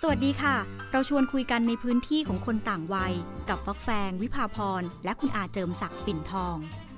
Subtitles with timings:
[0.00, 0.56] สวัสดีค่ะ
[0.92, 3.14] เราชวนคุยกันในพื้นที่ของคนต่างวัย
[3.48, 6.56] กับฟักแฟง วิภาพร และคุณอาเจิมศักดิ์ปิ่นทอง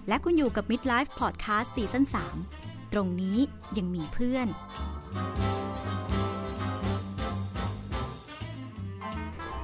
[0.08, 2.04] และคุณอยู่กับ Midlife Podcast ซีซั่น
[2.48, 3.38] 3ตรงนี้
[3.76, 4.48] ยังมีเพื่อน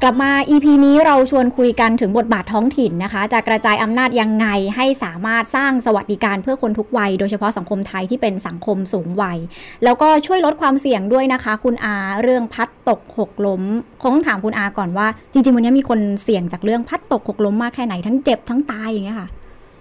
[0.06, 4.46] กลับมา EP นี้เราชวนคุยกันถึงบทบาทท้องถิ่นนะคะ จะกระจายอำนาจยังไง
[4.76, 9.38] ให้สามารถสร้างสวัสดิการเพื่อคนทุกวัย โดยเฉพาะสังคมไทยที่เป็นสังคมสูงวัย
[9.84, 13.62] แล้วก็ช่วยลดความเสี่ยงด้วยนะคะ คุณอาเรื่องพัดตกหกล้ม
[14.00, 19.28] คงต้องถามคุณอาก่อนว่า จริง ๆ วันนี้มีคนเสี่ยงจากเรื่องพัดตกหกล้มมากแค่ไหนทั้งเจ็บทั้งตายอย่างเงี้ยค่ะ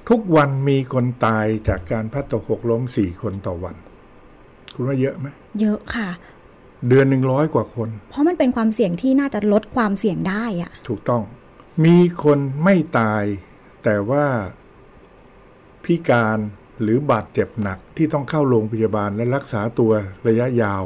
[0.09, 3.75] ทุกวันมีคนตายจากการพัดตกหกล้มสี่คนต่อวัน
[4.75, 5.27] คุณว่าเยอะไหม
[5.61, 6.09] เยอะค่ะ
[6.89, 11.23] เดือนหนึ่งร้อยกว่าคน เพราะมันเป็นความเสี่ยงที่น่าจะลดความเสี่ยงได้อะถูกต้อง
[11.85, 13.23] มีคนไม่ตาย
[13.83, 14.25] แต่ว่า
[15.83, 16.37] พิการ
[16.81, 19.91] หรือบาดเจ็บหนักที่ต้องเข้าโรงพยาบาลและรักษาตัว
[20.27, 20.83] ระยะยาว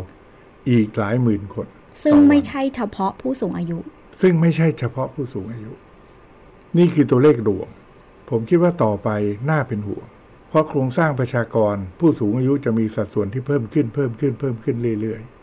[0.69, 1.67] อีกหลายหมื่นคน
[2.03, 3.79] ซึ่งต่อวันไม่ใช่เฉพาะผู้สูงอายุ
[4.21, 5.71] ซึ่งไม่ใช่เฉพาะผู้สูงอายุ
[6.77, 7.69] นี่คือตัวเลขรวม
[8.29, 9.09] ผมคิดว่าต่อไป
[9.49, 10.05] น่าเป็นห่วง
[10.49, 15.36] เพราะโครงสร้างประชากรผู้สูงอายุจะมีสัดส่วนที่เพิ่มขึ้นเพิ่มขึ้นเพิ่มขึ้นเรื่อยๆ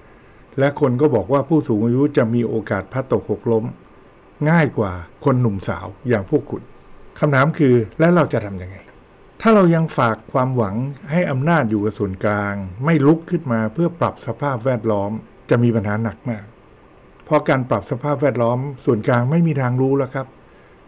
[0.59, 3.65] และคนก็บอกว่าผู้สูงอายุจะมีโอกาสพัดตกหกล้ม
[4.51, 4.93] ง่ายกว่า
[5.25, 6.63] คนหนุ่มสาวอย่างพวกคุณ
[7.19, 8.77] คำถามคือแล้วเราจะทำยังไง
[9.41, 10.75] ถ้าเรายังฝากความหวัง
[11.11, 15.11] ให้อำนาจอยู่กับส่วนกลาง ไม่ลุกขึ้นมาเพื่อปรับสภาพแวดล้อม
[15.51, 16.45] จะมีปัญหาหนักมาก
[17.25, 20.27] เพราะการปรับสภาพแวดล้อม ส่วนกลางไม่มีทางรู้แล้วครับ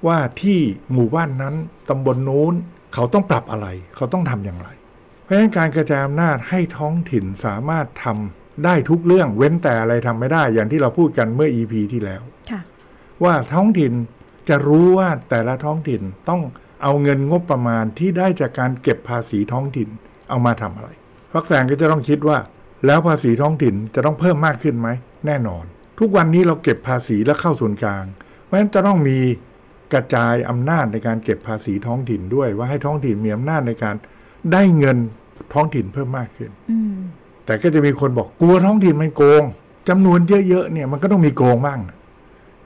[0.06, 0.59] ว่าที่
[0.92, 1.55] หมู่บ้านนั้น
[1.89, 2.55] ตำบลนู้น
[2.94, 4.69] เขาต้องปรับอะไร เขาต้องทำอย่างไร
[5.22, 12.60] เพราะฉะนั้นการกระจายอำนาจให้ท้องถิ่นสามารถทำ ได้ทุกเรื่องเว้นแต่อะไรทำไม่ได้ อย่างที่เราพูดกันเมื่อ EP ที่แล้วค่ะ
[13.24, 13.92] ว่าท้องถิ่น
[14.48, 16.40] จะรู้ว่าแต่ละท้องถิ่นต้อง
[16.82, 19.88] เอาเงินงบประมาณที่ได้จากการเก็บภาษีท้องถิ่น
[20.28, 20.88] เอามาทำอะไร
[21.32, 22.38] พักแสงก็จะต้องคิดว่า
[22.86, 24.88] แล้วภาษีท้องถิ่นจะต้องเพิ่มมากขึ้นไหม
[25.26, 25.64] แน่นอน
[26.00, 28.04] ทุกวันนี้เราเก็บภาษีแล้วเข้าส่วนกลาง
[28.44, 29.18] เพราะฉะนั้นจะต้องมี
[29.92, 33.94] กระจายอำนาจในการเก็บภาษีท้องถิ่นด้วย ว่าให้ท้องถิ่นมีอำนาจในการ
[34.52, 34.98] ได้เงิน
[35.54, 36.97] ท้องถิ่นเพิ่มมากขึ้นอืม
[37.46, 39.42] แต่ก็จะมีคนบอกกลัวท้องถิ่นมันโกง
[39.88, 40.18] จำนวน
[40.48, 41.80] เยอะๆเนี่ยมันก็ต้องมีโกงบ้าง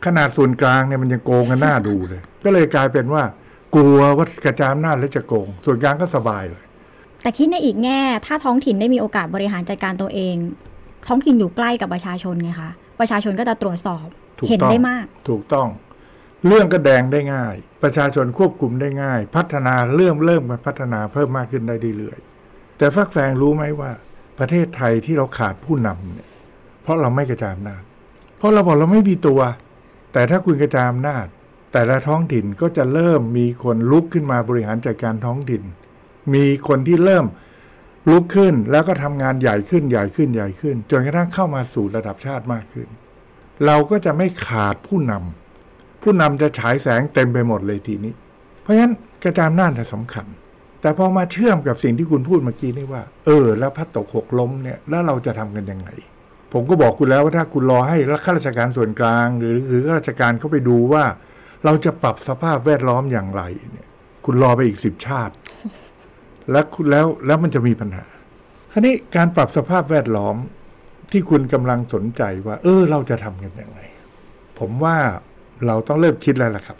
[0.04, 3.22] ขนาดส่วนกลางเนี่ยมันยังโกงกันหน้าดูเลย ก็เลยกลายเป็นว่า
[3.74, 6.64] กลัวว่ากระจายอำนาจแล้วจะโกง ส่วนกลางก็สบายเลย
[7.22, 10.34] แต่คิดในอีกแง่ ถ้าท้องถิ่นได้มีโอกาสบริหารจัดการตัวเอง
[11.06, 12.70] ท้องถิ่นอยู่ใกล้กับประชาชนไงคะ
[13.00, 14.06] ประชาชนก็จะตรวจสอบ
[14.38, 15.68] ถูกเห็นต้องได้มาก ถูกต้อง
[16.47, 23.91] เรื่องก็แดงได้ง่าย ประชาชนควบคุมได้ง่าย พัฒนาเริ่มเริ่มมาพัฒนาเพิ่มมากขึ้นได้เรื่อยๆแต่ฟักแฟงรู้ไหมว่า
[24.41, 26.28] ประเทศไทยที่เราขาดผู้นำเนี่ย
[26.83, 27.83] เพราะเราไม่กระจายอำนาจ
[28.39, 29.41] เพราะเราบอกเราไม่มีตัว
[30.12, 31.27] แต่ถ้าคุณกระจายอำนาจ
[31.73, 35.62] แต่ละท้องถิ่นก็จะเริ่มมีคนลุกขึ้นมาบริหารจัดการท้องถิ่น
[36.34, 37.27] มีคนที่เริ่ม
[38.11, 42.89] ลุกขึ้นแล้วก็ทำงานใหญ่ขึ้นใหญ่ขึ้นใหญ่ขึ้น จนกระทั่งเข้ามาสู่ระดับชาติมากขึ้น
[43.67, 48.15] เราก็จะไม่ขาดผู้นำผู้นำจะฉายแสงเต็มไปหมดเลยทีนี้
[48.62, 50.27] เพราะฉะนั้นกระจายอำนาจสำคัญ
[50.80, 55.88] แต่พอมาเชื่อมกับสิ่งที่คุณพูดเมื่อกี้นี่ว่า เออ แล้วพัดตกหกล้มเนี่ยแล้วเราจะทำกันยังไง
[56.52, 61.04] ผมก็บอกคุณแล้วว่าถ้าคุณรอให้ข้าราชการส่วนกลาง หรือหรือข้าราชการเข้าไปดูว่า
[61.64, 63.42] เราจะปรับสภาพแวดล้อมอย่างไร
[63.72, 63.88] เนี่ย
[64.24, 65.34] คุณรอไปอีกสิบชาติ
[66.50, 68.04] แล้วคุณแล้วแล้วมันจะมีปัญหา
[68.72, 70.36] คราวนี้การปรับสภาพแวดล้อม
[71.10, 73.80] ที่คุณกำลังสนใจว่า เออ เราจะทำกันยังไง
[74.58, 74.97] ผมว่า
[75.66, 76.78] เราต้องเริ่มคิดแล้วล่ะครับ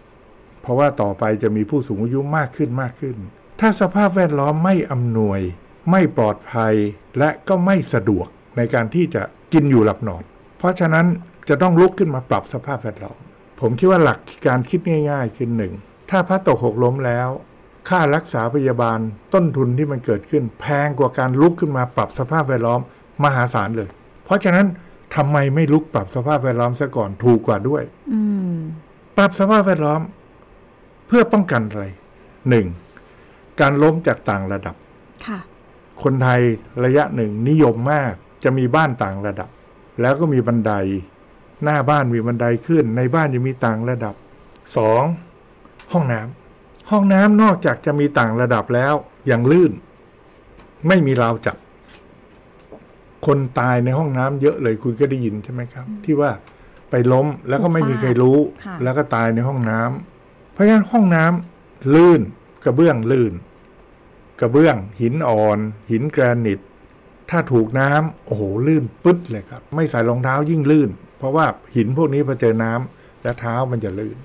[0.63, 3.17] เพราะว่าต่อไปจะมีผู้สูงอายุมากขึ้นมากขึ้น
[3.61, 5.41] ถ้าสภาพแวดล้อมไม่อำนวย
[5.91, 6.75] ไม่ปลอดภัย
[7.19, 8.27] และก็ไม่สะดวก
[8.57, 9.23] ในการที่จะ
[9.53, 10.23] กินอยู่หลับนอน
[10.59, 11.07] เพราะฉะนั้น
[11.49, 13.19] จะต้องลุกขึ้นมาปรับสภาพแวดล้อม
[13.61, 15.73] ผมคิดว่าหลักการคิดง่ายๆคือหนึ่ง
[16.11, 17.29] ถ้าพระตกหกล้มแล้ว
[17.89, 18.99] ค่ารักษาพยาบาล
[19.35, 22.81] ต้นทุนที่มันเกิดขึ้น แพงกว่าการลุกขึ้นมาปรับสภาพแวดล้อม
[23.25, 23.89] มหาศาลเลย
[24.25, 24.67] เพราะฉะนั้น
[25.17, 27.83] ทำไมไม่ลุกปรับสภาพแวดล้อมซะก่อนถูกกว่าด้วย
[28.13, 28.21] อื
[28.55, 28.57] ม
[29.17, 30.01] ปรับสภาพแวดล้อม
[31.07, 31.87] เพื่อป้องกันอะไร
[32.49, 32.67] หนึ่ง
[33.61, 34.77] การล้มจากต่างระดับ
[35.27, 35.39] ค่ะ
[36.03, 36.41] คนไทย
[36.85, 38.13] ระยะหนึ่งนิยมมาก
[38.45, 39.49] จะมีบ้านต่างระดับ
[40.01, 40.73] แล้วก็มีบันได
[41.65, 44.15] หน้าบ้านมีบันไดขึ้น ในบ้านจะมีต่างระดับ
[44.77, 45.03] สอง
[45.93, 48.95] ห้องน้ำห้องน้ำนอกจากจะมีต่างระดับแล้ว
[49.27, 49.73] อย่างลื่น
[50.89, 51.57] ไม่มีราวจับ
[53.27, 56.31] คนตายในห้องน้ำเยอะเลยคุณก็ได้ยินใช่ไหมครับ ที่ว่า
[56.91, 62.21] ไปล้มแล้วก็ไม่มีใครรู้ค่ะแล้วก็ตายในห้องน้ำเพราะฉะนั้นห้องน้ำลื่น
[62.65, 63.33] กระเบื้องลื่น
[64.41, 65.59] กระเบื้อง หินอ่อน
[65.91, 66.61] หินแกรนิต
[67.31, 71.47] ถ้าถูกน้ำโอ้โหลื่นปึ๊ดเลยครับ ไม่ใส่รองเท้ายิ่งลื่น เพราะว่า
[71.77, 74.17] หินพวกนี้พอเจอน้ำแล้วเท้ามันจะลื่น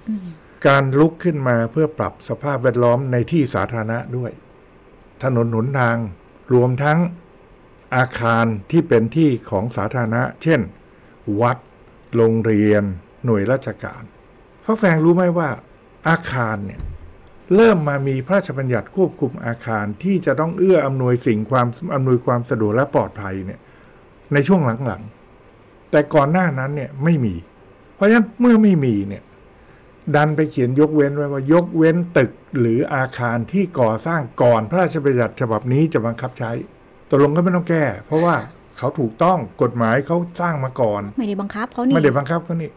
[0.67, 4.31] การลุกขึ้นมาเพื่อปรับสภาพแวดล้อมในที่สาธารณะด้วย
[5.23, 5.97] ถนนหนทาง
[6.53, 6.99] รวมทั้ง
[7.95, 10.61] อาคารที่เป็นที่ของสาธารณะ เช่น
[11.41, 11.57] วัด
[12.15, 12.83] โรงเรียน
[13.25, 14.03] หน่วยราชการ
[14.65, 15.49] ฟ้าแฟงรู้ไหมว่า
[16.07, 16.81] อาคารเนี่ย
[17.55, 23.59] เริ่มมามีพระราชบัญญัติควบคุมอาคารที่จะต้องเอื้ออำนวยสิ่งความอำนวยความสะดวกและปลอดภัยเนี่ย
[24.33, 27.35] ในช่วงหลังๆ แต่ก่อนหน้านั้นเนี่ยไม่มี
[27.95, 29.23] เพราะฉะนั้นเมื่อไม่มีเนี่ย
[30.15, 36.51] ดันไปเขียนยกเว้นไว้ว่ายกเว้นตึกหรืออาคารที่ก่อสร้างก่อนพระราชบัญญัติฉบับนี้จะบังคับใช้
[37.09, 38.35] ตกลงก็ไม่ต้องแก้ เพราะว่า
[38.77, 42.69] เขาถูกต้องกฎหมายเขาสร้างมาก่อน ไม่ได้บังคับเขานี่ไม่ได้บังคับเขานี่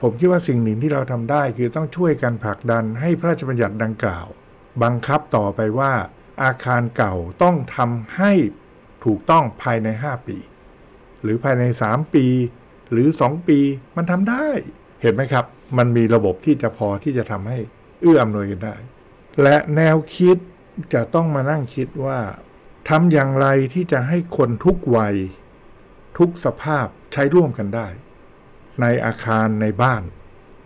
[0.00, 4.26] ผมคิดว่าสิ่งหนึ่งที่เราทำได้ คือต้องช่วยกันผลักดันให้พระราชบัญญัติดังกล่าว
[4.82, 5.92] บังคับต่อไปว่า
[6.42, 8.32] อาคารเก่าต้องทำให้
[9.04, 10.36] ถูกต้องภายใน 5 ปี
[11.22, 12.26] หรือภายใน 3 ปี
[12.92, 13.58] หรือ 2 ปี
[13.96, 14.46] มันทำได้
[15.02, 15.44] เห็นไหมครับ
[15.78, 17.58] มันมีระบบที่จะพอที่จะทำให้
[18.00, 18.76] เอื้ออำนวยกันได้
[19.42, 20.36] และแนวคิด
[20.94, 22.20] จะต้องมานั่งคิดว่า
[22.88, 25.16] ทำอย่างไรที่จะให้คนทุกวัย
[26.18, 27.88] ทุกสภาพใช้ร่วมกันได้
[28.80, 30.02] ในอาคารในบ้าน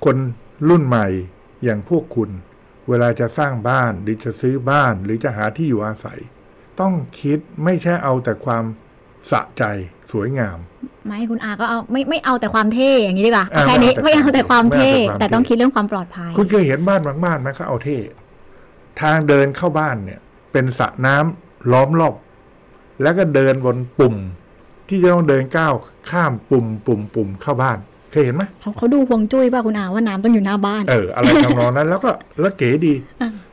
[0.05, 0.17] คน
[0.69, 1.07] รุ่นใหม่
[1.65, 2.31] อย่างพวกคุณ
[2.89, 6.21] เวลาจะสร้างบ้านหรือจะซื้อบ้านหรือจะหาที่อยู่อาศัย
[6.81, 8.65] ต้องคิดไม่ใช่เอาแต่ความ
[9.31, 9.63] สะใจ
[10.13, 10.59] สวยงาม
[11.07, 17.99] ไม่คุณอาก็เอาไม่ไม่เอาแต่ความเท่อย่างนี้ดีกว่าอ่าแค่นี้ไม่ไม่เอาเอาแต่แต่ความเท่ไม่เอาแต่ความแต่ต้องเท่คิดเรื่องความปลอดภัย คุณเคยเห็นบ้านบางบ้านไหมเขาเอาเท่
[19.01, 20.21] ทางเดินเข้าบ้านเนี่ย
[20.53, 22.15] เป็นสระน้ำล้อมรอบ
[23.03, 24.15] แล้วก็เดินบนปุ่ม
[24.89, 25.75] ที่จะต้องเดินก้าว
[26.11, 27.79] ข้ามปุ่มปุ่มปุ่มเข้าบ้าน
[28.11, 32.11] เคยเห็นไหมเขาเขาดูฮวงจุ้ยป่ะคุณอาว่าน้ำต้องอยู่หน้าบ้าน เอออะไรทำนองนั้น แล้วก็
[32.41, 32.95] แล้วเก๋ดี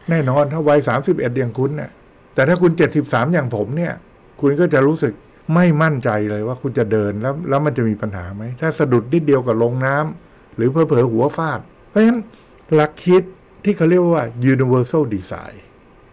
[0.09, 1.89] แน่นอนถ้าวัยสามสิบเอ็ดอย่างคุณเนี่ย
[2.33, 3.94] แต่ถ้าคุณเจ็ดสิบสามอย่างผมเนี่ย
[4.42, 5.13] คุณก็จะรู้สึก
[5.56, 11.59] ไม่มั่นใจเลยว่าคุณจะเดินแล้วแล้วมันจะมีปัญหาไหม ถ้าสะดุดนิดเดียวกับลงน้ำหรือเพอเพอๆหัวฟาด
[11.89, 12.19] เพราะฉะนั้น
[12.74, 13.24] หลักคิด
[13.63, 15.56] ที่เขาเรียกว่า universal design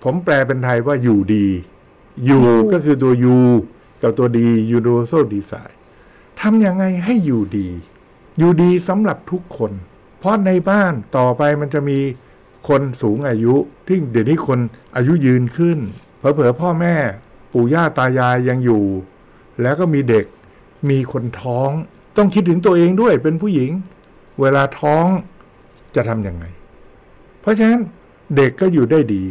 [0.03, 1.47] ผมแปลเป็นไทยว่าอยู่ดี
[2.27, 3.39] อยู่ก็คือตัว U
[4.03, 4.49] กับตัวดี
[4.79, 5.75] universal design
[6.41, 7.69] ทำยังไงให้อยู่ดี
[8.39, 9.73] อยู่ดีสำหรับทุกคน
[10.19, 11.99] เพราะในบ้านต่อไปมันจะมี
[12.69, 13.55] คนสูงอายุ
[13.87, 14.59] ที่เดี๋ยวนี้คน
[14.97, 15.79] อายุยืนขึ้น
[16.19, 16.95] เผลอๆพ่อแม่
[17.53, 18.85] ปู่ย่าตายายยังอยู่
[19.63, 20.27] แล้วก็มีเด็ก
[20.91, 21.71] มีคนท้อง
[22.17, 23.71] ต้องคิดถึงตัวเองด้วยเป็นผู้หญิง
[24.41, 25.07] เวลาท้อง
[25.95, 26.45] จะทำยังไง
[27.41, 27.81] เพราะฉะนั้น
[28.37, 29.25] เด็กก็อยู่ได้ดี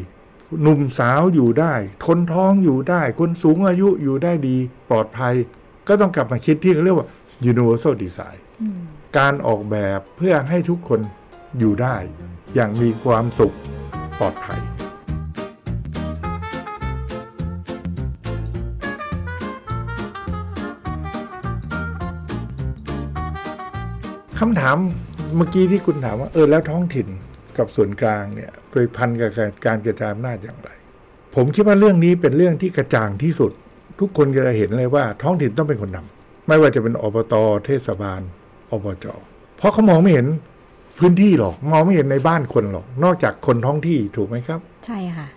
[0.61, 1.73] หนุ่มสาวอยู่ได้
[2.07, 4.57] คนท้องอยู่ได้ คนสูงอายุอยู่ได้ดี
[4.89, 5.33] ปลอดภัย
[5.87, 7.07] ก็ต้องกลับมาคิดที่เขาเรียกว่า
[7.51, 8.37] universal design
[9.17, 10.99] การออกแบบเพื่อให้ทุกคน
[11.59, 11.95] อยู่ได้
[12.55, 13.55] อย่างมีความสุข
[14.19, 14.61] ปลอดภัย
[24.39, 24.77] คำถาม
[25.35, 27.07] เมื่อกี้ที่คุณถามว่า เออแล้วท้องถิ่น
[27.57, 29.31] กับส่วนกลางเนี่ยไปพันกับ
[29.65, 30.69] การกระจายอำนาจอย่างไร
[31.35, 33.51] ผมคิดว่าเรื่องนี้เป็นเรื่องที่กระจ่างที่สุด
[33.99, 37.33] ทุกคนจะเห็นเลยว่า ท้องถิ่นต้องเป็นคนนำไม่ว่าจะเป็นอบต
[37.65, 38.21] เทศบาล
[38.73, 39.05] อบจ
[39.57, 40.27] เพราะเขามองไม่เห็น
[40.99, 45.27] พื้นที่หรอกมองไม่เห็นในบ้านคนหรอก นอกจากคนท้องที่ถูกไหมครับ ใช่ค่ะ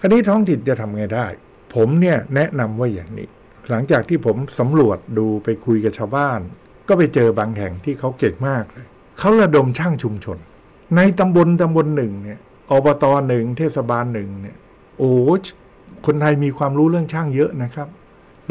[0.00, 1.26] คราวนี้ท้องถิ่นจะทำไงได้
[1.74, 3.28] ผมเนี่ยแนะนำว่าอย่างนี้
[3.70, 6.40] หลังจากที่ผมสำรวจดูไปคุยกับชาวบ้าน
[6.88, 8.86] ก็ไปเจอบางแห่งที่เขาเก่งมากเลย
[9.18, 10.38] เขาระดมช่างชุมชน
[10.96, 12.38] ในตำบลตำบลหนึ่งเนี่ย
[12.70, 14.56] อบตหนึ่งเทศบาลหนึ่งเนี่ย
[14.98, 15.12] โอ้
[16.06, 17.88] คนไทยมีความรู้เรื่องช่างเยอะนะครับ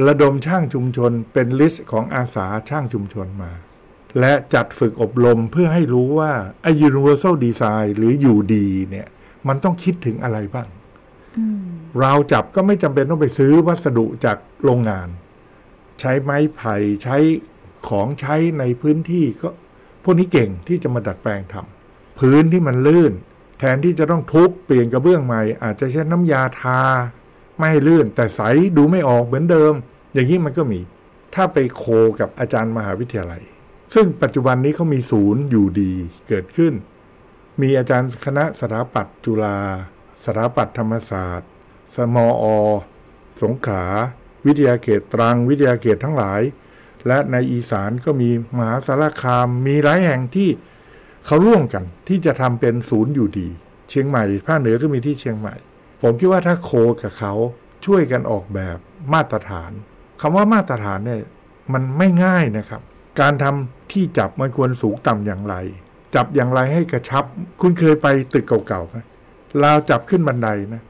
[0.07, 3.51] ระดมช่างชุมชนเป็น list ของอาสาช่างชุมชนมา
[4.19, 6.31] และจัดฝึกอบรมเพื่อให้รู้ว่า
[6.61, 9.07] ไอ้ universal design หรืออยู่ดีเนี่ย
[9.47, 10.67] มันต้องคิดถึงอะไรบ้าง
[12.03, 15.07] ราวจับก็ไม่จำเป็นต้องไปซื้อวัสดุจากโรงงาน
[15.99, 17.17] ใช้ไม้ไผ่ใช้
[17.87, 19.49] ของใช้ในพื้นที่ก็
[20.03, 23.13] พวกนี้เก่งที่จะมาดัดแปลงทำพื้นที่มันลื่น
[23.59, 26.81] แทนที่จะต้องทุบเปลี่ยนกระเบื้องใหม่ อาจจะใช้น้ำยาทา
[27.57, 28.41] ไม่ให้ลื่น แต่ใส
[28.77, 29.73] ดูไม่ออกเหมือนเดิม
[30.13, 30.79] อย่างนี้มันก็มี
[31.35, 31.83] ถ้าไปโค
[32.19, 33.41] กับอาจารย์มหาวิทยาลัย
[33.95, 35.93] ซึ่งปัจจุบันนี้เขามีศูนย์อยู่ดี
[36.27, 36.73] เกิดขึ้น
[37.61, 39.59] มีอาจารย์คณะสถาปัตย์จุฬา
[40.23, 41.49] สถาปัตยธรรมศาสตร์
[41.95, 42.45] สมอ
[43.41, 43.87] สงขลา
[44.45, 46.41] วิทยาเขตตรัง วิทยาเขตทั้งหลาย
[47.07, 50.49] และในอีสานก็มีมหาสารคาม มีหลายแห่งที่
[51.25, 53.47] เขาร่วมกันที่จะทำเป็นศูนย์อยู่ดี
[53.89, 55.55] เชียงใหม่ภาคเหนือก็มีที่เชียงใหม่
[56.01, 56.71] ผมคิดว่าถ้าโค
[57.01, 57.33] กับเขา
[57.85, 58.77] ช่วยกันออกแบบ
[59.13, 59.71] มาตรฐาน
[60.21, 61.21] คำว่ามาตรฐานเนี่ย
[61.73, 62.81] มันไม่ง่ายนะครับ
[63.19, 65.55] การทำที่จับมันควรสูงต่ำอย่างไร
[66.15, 67.23] จับอย่างไรให้กระชับ
[67.61, 68.97] คุณเคยไปตึกเก่าๆไหม
[69.63, 70.83] ราวจับขึ้นบันไดนะ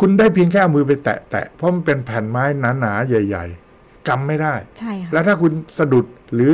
[0.00, 2.44] คุณได้เพียงแค่เอามือไปแตะแตะเพราะมันเป็นแผ่นไม้
[2.80, 3.44] หนาๆใหญ่
[3.76, 6.52] ๆกำไม่ได้ใช่ค่ะแล้วถ้าคุณสะดุดหรือ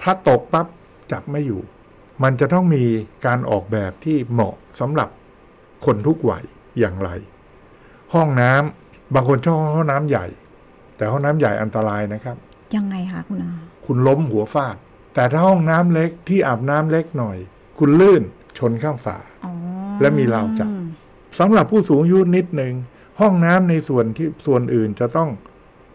[0.00, 0.66] พลัดตกปั๊บ
[1.12, 1.60] จับไม่อยู่
[2.22, 2.84] มันจะต้องมี
[3.26, 5.08] การออกแบบที่เหมาะสำหรับ
[5.84, 6.44] คนทุกวัย
[6.78, 7.10] อย่างไร
[8.14, 10.26] ห้องน้ำบางคนชอบห้องน้ำใหญ่
[10.96, 12.36] แต่ห้องน้ำใหญ่อันตรายนะครับ
[12.76, 13.54] ยังไงคะคุณอา
[13.86, 14.76] คุณล้มหัวฟาด
[15.14, 17.36] แต่ถ้าห้องน้ำเล็กที่อาบน้ำเล็กหน่อย
[17.78, 18.22] คุณลื่น
[18.58, 19.52] ชนข้างฝาอ๋อ
[20.00, 20.70] และมีราวจับ
[21.38, 22.74] สำหรับผู้สูงอายุนิดหนึ่ง
[23.20, 25.30] ห้องน้ำในส่วนที่ส่วนอื่นจะต้อง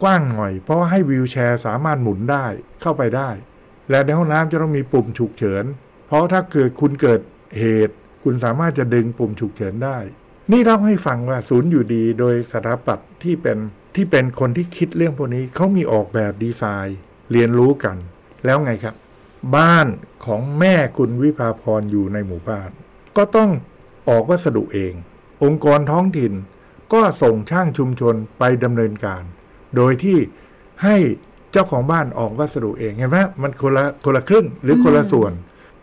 [0.04, 2.46] กว้างหน่อย เพราะว่าให้วีลแชร์สามารถหมุนได้
[2.82, 3.30] เข้าไปได้
[3.90, 5.66] และในห้องน้ำจะต้องมีปุ่มฉุกเฉิน
[6.08, 7.22] เพราะถ้าเกิดคุณเกิด
[7.60, 9.98] เหตุ คุณสามารถจะดึงปุ่มฉุกเฉินได้
[10.52, 13.58] นี่เล่าให้ฟังว่าศูนย์อยู่ดีโดยสถาปัตย์ที่เป็น
[13.98, 16.98] ที่เป็นคนที่คิดเรื่องพวกนี้เขามีออกแบบดีไซน์
[17.32, 17.98] เรียนรู้กัน
[18.46, 18.96] แล้วไงครับ
[19.56, 19.88] บ้าน
[20.26, 22.70] ของแม่คุณวิภาพรอยู่ในหมู่บ้าน
[23.18, 23.50] ก็ต้อง
[24.10, 24.94] ออกวัสดุเอง
[25.44, 26.34] องค์กรท้องถิ่น
[26.94, 29.24] ก็ส่งช่างชุมชนไปดำเนินการ
[29.76, 30.18] โดยที่
[30.84, 30.98] ให้
[31.52, 35.32] เจ้าของบ้านออกวัสดุเองเห็นไหมมันคนละคนละครึ่งหรือคนละส่วน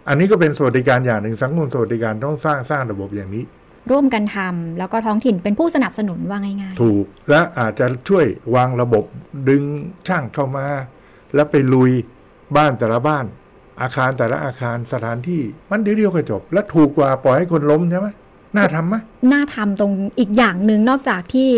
[0.09, 3.44] อันนี้ก็เป็นสวัสดิการอย่างหนึ่งสังคมสวัสดิการต้องสร้างสร้างระบบอย่างนี้
[3.91, 9.05] ร่วมกันทำแล้วก็ท้องถิ่นเป็นผู้สนับสนุนว่าง่ายถูกและอาจจะช่วยวางระบบ
[9.49, 9.62] ดึง
[10.09, 10.67] ช่างเข้ามา
[11.35, 11.91] แล้วไปลุย
[12.57, 13.25] บ้านแต่ละบ้าน
[13.83, 18.09] อาคารแต่ละอาคารสถานที่มันเดียวๆก็จบ และถูกกว่าปล่อยให้คนล้มใช่ไหม
[18.57, 21.49] น่าทำไหมๆน่าทำตรงอีกอย่างหนึ่งนอกจากที่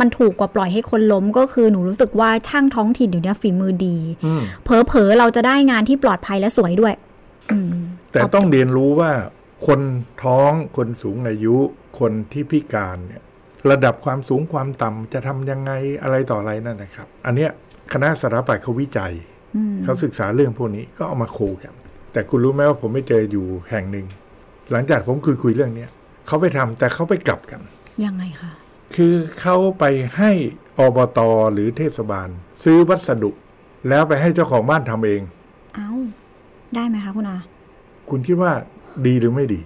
[0.00, 6.94] มันถูกกว่าปล่อยให้คนล้มก็คือหนูรู้สึกว่าช่างท้องถิ่นเดี๋ยวนี้ฝีมือดีอืมเผลอๆเราจะได้งานที่ปลอดภัยและสวยด้วย
[7.50, 7.74] อืม
[8.12, 9.10] แต่ต้องเรียนรู้ว่า
[9.66, 9.80] คน
[10.22, 11.56] ท้องคนสูงอายุ
[12.00, 13.22] คนที่พิการเนี่ย
[13.70, 17.50] ระดับความสูงความต่ำจะทำยังไงอะไรต่ออะไรนั่นนะครับ อันเนี้ย
[17.92, 19.12] คณะสถาปัตย์เขาวิจัย
[19.56, 21.74] อืมเขาศึกษาเรื่องพวกนี้ก็เอามาโคกัน
[22.12, 24.06] แต่คุณรู้ไหมว่าผมไม่เจออยู่แห่งหนึ่ง
[24.70, 25.90] หลังจากผมคุยคุยเรื่องเนี้ย
[26.26, 27.60] เขาไปทำแต่เขาไปกลับกัน
[28.04, 28.52] ยังไงคะ
[28.96, 29.84] คือเขาไป
[30.16, 30.30] ให้
[30.78, 31.20] อบต
[31.52, 32.28] หรือเทศบาล
[32.64, 33.30] ซื้อวัสดุ
[33.88, 35.22] แล้วไปให้เจ้าของบ้านทำเอง
[35.74, 35.88] เอ้า
[36.74, 37.38] ได้ไหมคะคุณอา
[38.10, 38.52] คุณคิดว่า
[39.06, 39.60] ดีหรือไม่ดี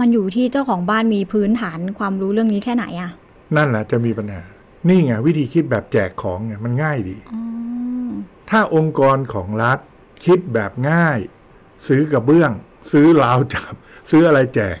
[0.00, 3.10] มันอยู่ที่เจ้าของบ้านมีพื้นฐานความรู้เรื่องนี้แค่ไหนอะ
[3.56, 4.42] นั่นแหละจะมีปัญหา
[4.88, 8.10] นี่ไงวิธีคิดแบบแจกของไงมันง่ายดีอ๋อ
[8.50, 9.78] ถ้าองค์กรของรัฐ
[10.24, 11.18] คิดแบบง่าย
[11.88, 12.50] ซื้อกระเบื้อง
[12.92, 13.74] ซื้อราวจับ
[14.10, 14.78] ซื้ออะไรแจก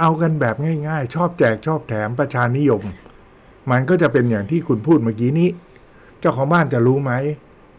[0.00, 0.56] เอากันแบบ
[0.88, 2.82] ง่าย ๆ ชอบแจกชอบแถมประชานิยม
[3.70, 5.48] มันก็จะเป็นอย่างที่คุณพูดเมื่อกี้นี้
[6.20, 7.12] เจ้าของบ้านจะรู้ไหม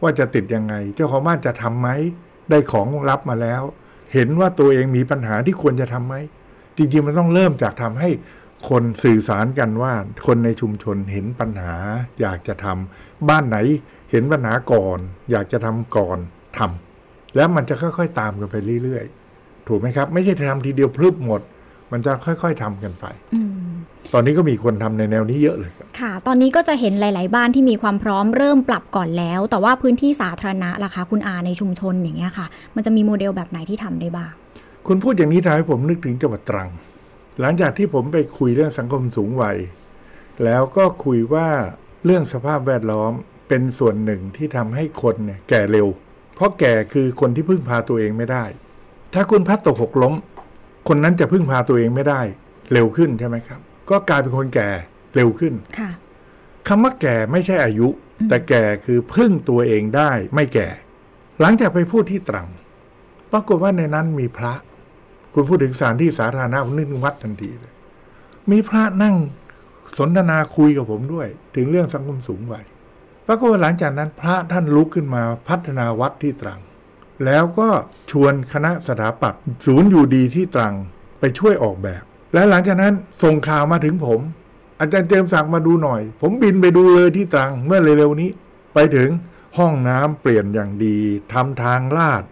[0.02, 1.90] ว่าจะติดยังไง เจ้าของบ้านจะทำไหม
[2.50, 3.62] ได้ของรับมาแล้ว
[4.14, 6.16] เห็นว่าตัวเองมีปัญหาที่ควรจะทำไหม
[6.78, 8.10] จริง ๆ มันต้องเริ่มจากทำให้
[8.70, 9.94] คนสื่อสารกันว่า
[10.28, 11.76] คนในชุมชนเห็นปัญหา
[12.22, 13.58] อยากจะทำบ้านไหน
[14.12, 15.00] เห็นปัญหาก่อน
[15.32, 16.18] อยากจะทำก่อน
[16.58, 21.42] ทำแล้วมันจะค่อย ๆ ตามกันไปเรื่อย ๆ ถูกไหมครับ ไม่ใช่ทำทีเดียวพรึบหมด
[21.92, 23.70] มันจะค่อยๆทำกันไปอืม
[24.14, 34.34] ตอนนี้ก็มีคนทำในแนวนี้เยอะเลยครับค่ะ ตอนนี้ก็จะเห็นหลาย ๆ บ้านที่มีความพร้อมเริ่มปรับก่อนแล้ว แต่ว่าพื้นที่สาธารณะล่ะคะคุณอาในชุมชนอย่างเงี้ยค่ะ มันจะมีโมเดลแบบไหนที่ทำได้บ้าง
[34.88, 36.70] คุณพูดอย่างนี้ทำให้ผมนึกถึงจังหวัดตรัง
[37.40, 39.58] หลังจากที่ผมไปคุยเรื่องสังคมสูงวัย
[40.44, 41.48] แล้วก็คุยว่า
[42.06, 43.12] เรื่องสภาพแวดล้อม
[43.48, 45.88] เป็นส่วนหนึ่งที่ทำให้คนเนี่ยแก่เร็ว
[46.36, 48.44] เพราะแก่คือคนที่พึ่งพาตัวเองไม่ได้
[49.14, 50.14] ถ้าคุณพัดตกหกล้ม
[50.88, 52.22] คนนั้นจะพึ่งพาตัวเองไม่ได้
[52.74, 54.70] เร็วขึ้นใช่ไหมครับ ก็กลายเป็นคนแก่
[55.16, 55.90] เร็วขึ้นค่ะ
[56.68, 57.88] คำว่าแก่ไม่ใช่อายุ
[58.30, 60.68] แต่แก่คือพึ่งตัวเองได้ไม่แก่
[61.42, 62.48] หลังจากไปพูดที่ตรัง
[63.32, 64.54] ปรากฏว่าในนั้นมีพระ
[65.34, 67.74] คุณพูดถึงสถานที่สาธารณะผมนึกถึงวัดทันทีเลย
[68.52, 69.16] มีพระนั่ง
[69.98, 72.66] สนทนาคุยกับผมด้วย ถึงเรื่องสังคมสูงวัย
[73.28, 76.60] ปรากฏว่าหลังจากนั้นพระท่านลุกขึ้นมาพัฒนาวัดที่ตรัง
[77.26, 77.70] แล้วก็
[78.12, 80.74] ชวนคณะสถาปัตย์ศูนย์อยู่ดีที่ตรัง
[81.20, 82.94] ไปช่วยออกแบบ และหลังจากนั้น
[83.24, 84.20] ส่งข่าวมาถึงผม
[84.80, 88.30] อาจารย์เจมศักดิ์มาดูหน่อย ผมบินไปดูเลยที่ตรังเมื่อเร็วๆนี้
[88.74, 89.10] ไปถึง
[89.58, 90.98] ห้องน้ำเปลี่ยนอย่างดี
[91.34, 92.24] ทำทางลาด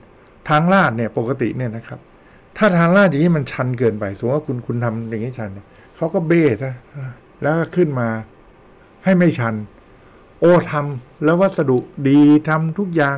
[0.49, 1.99] ทางลาดเนี่ยปกติเนี่ยนะครับ
[2.57, 5.65] ถ้าทางลาดอย่างนี้มันชันเกินไปสมมติว่าคุณคุณทำอย่างนี้ชันเนี่ย
[5.95, 6.75] เขาก็เบ้นะ
[7.41, 8.09] แล้วก็ขึ้นมา
[9.03, 9.55] ให้ไม่ชัน
[10.39, 11.77] โอ้ทำแล้ววัสดุ
[12.09, 13.17] ดีทำทุกอย่าง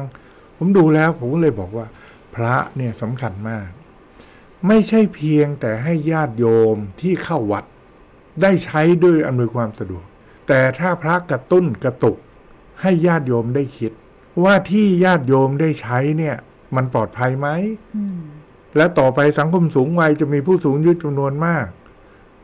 [0.58, 1.86] ผมดูแล้วผมก็เลยบอกว่า
[2.36, 3.68] พระเนี่ยสำคัญมาก
[4.68, 7.66] ไม่ใช่เพียงแต่ให้ญาติโยมที่เข้าวัด
[8.42, 10.06] ได้ใช้ด้วยอำนวยความสะดวก
[10.48, 12.18] แต่ถ้าพระกระตุ้นกระตุก
[12.82, 13.92] ให้ญาติโยมได้คิด
[14.44, 16.36] ว่าที่ญาติโยมได้ใช้เนี่ย
[16.76, 17.48] มันปลอดภัยไหม
[17.96, 18.20] อืม
[18.76, 21.66] และต่อไปสังคมสูงวัยจะมีผู้สูงอายุจำนวนมาก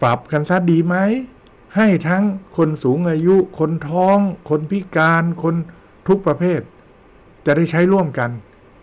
[0.02, 0.96] ปรับกันซะดีไหม
[1.76, 2.24] ให้ทั้ง
[2.58, 4.18] คนสูงอายุ คนท้อง
[4.50, 5.56] คนพิการ คน
[6.08, 6.62] ทุกประเภท
[7.46, 8.30] จะได้ใช้ร่วมกัน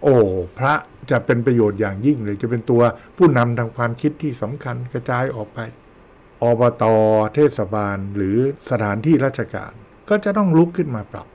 [0.03, 0.15] โอ้
[0.59, 0.75] พระ
[1.11, 2.83] จะเป็นประโยชน์อย่างยิ่งเลย จะเป็นตัว
[3.17, 5.59] ผู้นำทางความคิดที่สำคัญกระจายออกไป
[6.43, 6.85] อบต
[7.35, 8.37] เทศบาลหรือ
[8.71, 9.73] สถานที่ราชการ
[10.09, 11.27] ก็จะต้องลุกขึ้นมาปรับ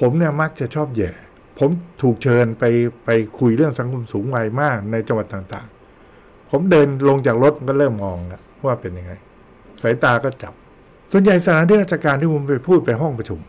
[0.00, 1.12] ผมเนี่ยมักจะชอบแย่
[1.58, 1.70] ผม
[2.02, 2.64] ถูกเชิญไป
[3.04, 9.12] ไปคุยเรื่องสังคมสูงวัยมากในจังหวัดต่างๆ ผมเดินลงจากรถก็เริ่มมองแล้วว่าเป็นยังไง
[9.82, 10.54] สายตาก็จับ
[11.10, 13.40] ส่วนใหญ่สถานที่ราชการที่ผมไปพูดไปห้องประชุม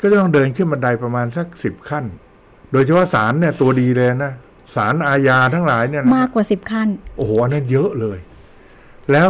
[0.00, 2.04] ก็จะต้องเดินขึ้นบันไดประมาณสักสิบขั้น
[2.72, 4.32] โดยเฉพาะศาลเนี่ยตัวดีเลยนะ
[4.74, 8.18] ศาลอาญาทั้งหลายเนี่ยนะมากกว่าสิบขั้น โอ้โหอันนั้นเยอะเลย
[9.12, 9.28] แล้ว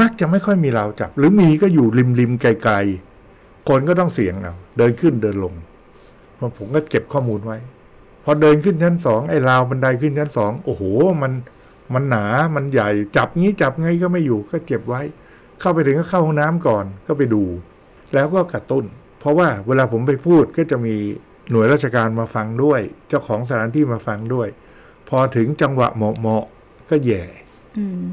[0.00, 5.54] มักจะไม่ค่อยมีราวจับ หรือมีก็อยู่ริมริมๆไกลๆ คนก็ต้องเสี่ยงเอาเดินขึ้นเดินลง
[6.36, 7.58] เพราะผมก็เก็บข้อมูลไว้
[8.24, 10.82] พอเดินขึ้นชั้นสองไอ้ราวบันไดขึ้นชั้นสองโอ้โห
[11.22, 11.32] มัน
[11.94, 12.24] มันหนา
[12.54, 15.00] มันใหญ่ จับงี้จับไงก็ไม่อยู่ ก็เก็บไว้
[15.60, 17.42] เข้าไปถึงก็เข้าห้องน้ำก่อน ก็ไปดู
[18.14, 18.84] แล้วก็กระตุ้น
[19.22, 20.96] เพราะว่าเวลาผมไปพูดก็จะมี
[21.50, 24.48] หน่วยราชการมาฟังด้วย เจ้าของสถานที่มาฟังด้วย
[25.08, 27.22] พอถึงจังหวะเหมาะๆก็แย่
[27.78, 28.04] อืม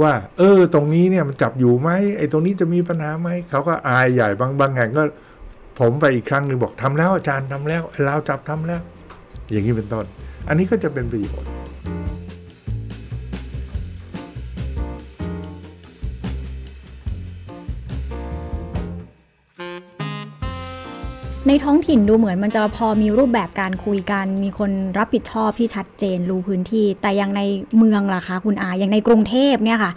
[0.00, 5.02] ว่า เออ ตรงนี้เนี่ยมันจับอยู่ไหมไอ้ตรงนี้จะมีปัญหาไหมเขาก็อายใหญ่บางบางแห่งก็
[5.80, 8.82] ผมไปอีกครั้งหนึ่งบอกทำแล้วอาจารย์ทำแล้วไอ้เราวจับทำแล้ว
[9.50, 10.04] อย่างนี้เป็นต้น
[10.48, 11.48] อันนี้ก็จะเป็นประโยชน์
[21.48, 27.42] ในท้องถิ่นดูเหมือนมันจะพอมีรูปแบบการคุยกัน มีคนรับผิดชอบที่ชัดเจนรู้พื้นที่ แต่อย่างใน
[27.78, 29.92] เมืองล่ะคะคุณอาอย่างในกรุงเทพเนี่ยค่ะ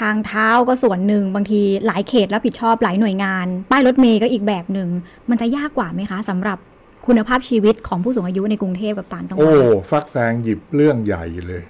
[0.00, 4.88] ทางเท้าก็ส่วนหนึ่งบางทีหลายเขตรับผิดชอบหลายหน่วยงาน ป้ายรถเมย์ก็อีกแบบหนึ่ง
[5.30, 6.58] มันจะยากกว่าไหมคะสำหรับ
[7.06, 11.62] คุณภาพชีวิตของผู้สูงอายุในกรุงเทพกับต่างจังหวัดโอ้ฟักแฟงหยิบเรื่องใหญ่เลย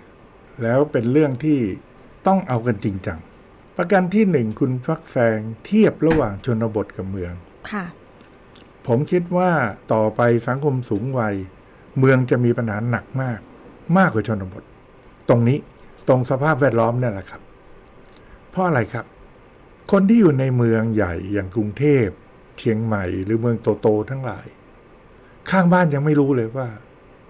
[0.62, 1.58] แล้วเป็นเรื่องที่
[2.26, 3.18] ต้องเอากันจริงจัง
[3.76, 7.32] ประการที่หนึ่งคุณฟักแฟงเทียบระหว่างชนบทกับเมือง
[7.72, 7.84] ค่ะ
[8.86, 9.50] ผมคิดว่า
[9.92, 11.34] ต่อไปสังคมสูงวัย
[11.98, 13.40] เมืองจะมีปัญหาหนักมาก
[13.98, 14.64] มากกว่าชนบท
[15.28, 15.58] ตรงนี้
[16.08, 17.42] ตรงสภาพแวดล้อมเนี่ยแหละครับ
[18.50, 19.06] เพราะอะไรครับ
[19.92, 22.06] คนที่อยู่ในเมืองใหญ่อย่างกรุงเทพ
[22.58, 24.46] เชียงใหม่หรือเมืองโตๆทั้งหลาย
[25.50, 26.66] ข้างบ้านยังไม่รู้เลยว่า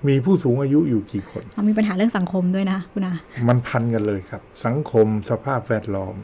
[0.09, 3.15] มีผู้สูงอายุอยู่กี่คนเรามีปัญหาเรื่องสังคมด้วยนะคุณอา
[3.49, 6.15] มันพันกันเลยครับ สังคมสภาพแวดล้อม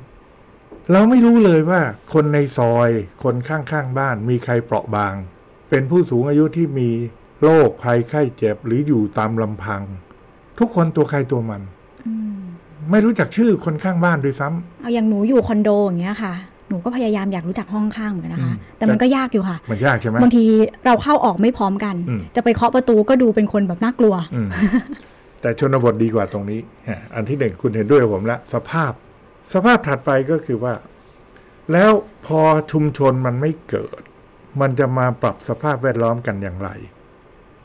[0.92, 1.80] เราไม่รู้เลยว่า
[2.14, 2.90] คนในซอย
[3.24, 5.14] คนข้างๆบ้านมีใครเปราะบาง
[5.70, 6.90] เป็นผู้สูงอายุที่มี
[7.42, 9.82] โรคภัยไข้เจ็บหรืออยู่ตามลำพัง
[10.58, 11.62] ทุกคนตัวใครตัวมัน
[12.06, 12.40] อืม
[12.90, 16.34] ไม่รู้จักชื่อคนข้างบ้านด้วยซ้ำเอาอย่างหนูอยู่คอนโดอย่างเงี้ยค่ะ
[16.68, 20.44] หนูก็พยายามอยากรู้จักห้องข้างเหมือนกันนะคะอืมแต่มันก็ยากอยู่ค่ะ มันยากใช่ไหมบางที
[20.86, 24.48] เราเข้าออกไม่พร้อมกันอืมจะไปเคาะประตูก็ดูเป็นคนแบบน่ากลัวอืม
[25.40, 28.92] แต่ชนบทดีกว่าตรงนี้อะอันที่หนึ่งคุณเห็นด้วยกับผมแล้วสภาพ
[29.52, 30.74] สภาพถัดไปก็คือว่า
[31.72, 31.92] แล้ว
[32.26, 32.40] พอ
[32.72, 34.00] ชุมชนมันไม่เกิด
[34.60, 36.70] มันจะมาปรับสภาพแวดล้อมกันอย่างไร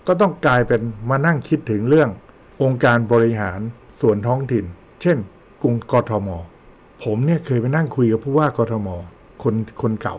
[0.07, 2.09] ก็ต้องกลายเป็นมานั่งคิดถึงเรื่อง
[2.61, 3.59] องค์การบริหาร
[4.01, 4.65] ส่วนท้องถิ่น
[5.01, 5.17] เช่น
[5.63, 6.29] กรุงกทม
[7.03, 8.87] ผมเนี่ยเคยไปนั่งคุยกับผู้ว่ากทม
[9.43, 10.17] คนคนเก่า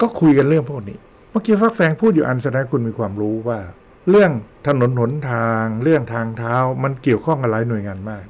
[0.00, 0.98] ก็คุยกันเรื่องพวกนี้
[1.30, 3.58] เมื่อกี้ฟักแฟงพูดอยู่อันแสดงคุณมีความรู้ว่า
[4.10, 4.32] เรื่อง
[4.66, 8.26] ถนนหนทาง เรื่องทางเท้า มันเกี่ยวข้องกับหลายหน่วยงานมาก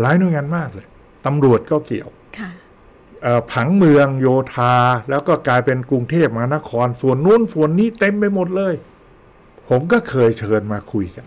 [0.00, 0.86] หลายหน่วยงานมากเลย
[1.26, 2.50] ตำรวจก็เกี่ยวค่ะ
[3.22, 4.74] เอ่อผังเมืองโยธา
[5.10, 8.74] แล้วก็กลายเป็นกรุงเทพมหานคร ส่วนนู้นส่วนนี้เต็มไปหมดเลย
[9.68, 11.26] ผมก็เคยเชิญมาคุยกัน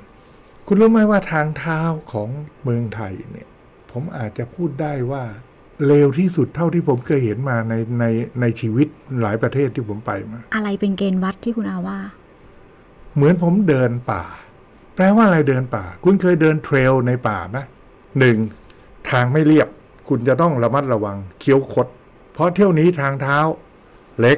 [0.68, 1.80] คุณรู้ไหมว่าทางเท้า
[2.12, 2.30] ของ
[2.64, 3.50] เมืองไทยเนี่ย
[3.92, 5.24] ผมอาจจะพูดได้ว่า
[5.88, 8.06] เลวที่สุดเท่าที่ผมเคยเห็นมาในใน
[8.42, 8.88] ในชีวิต
[9.22, 12.00] หลายประเทศที่ผมไปมา อะไรเป็นเกณฑ์วัดที่คุณอาว่า
[13.16, 14.24] เหมือนผมเดินป่า
[14.96, 17.58] แปลว่าอะไรเดินป่า คุณเคยเดินเทรลในป่าไหม
[18.20, 18.38] หนึ่ง
[19.10, 19.68] ทางไม่เรียบ
[20.08, 21.88] คุณจะต้องระมัดระวังเคี้ยวคด
[22.34, 23.40] เพราะเที่ยวนี้ทางเท้า
[24.20, 24.38] เล็ก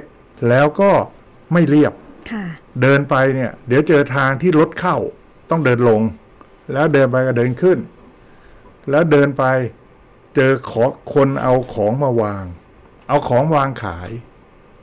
[0.50, 0.92] แล้วก็
[1.54, 1.94] ไม่เรียบ
[2.32, 2.44] ค่ะ
[2.82, 4.98] เดินไปเนี่ย เดี๋ยวเจอทางที่รถเข้า
[5.50, 6.02] ต้องเดินลง
[6.74, 7.78] แล้วเดินไปก็เดินขึ้น
[8.90, 9.44] แล้วเดินไป
[10.36, 12.44] เจอขอคนเอาของมาวาง
[13.08, 14.12] เอาของวางขาย